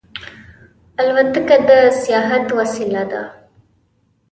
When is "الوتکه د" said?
0.99-1.69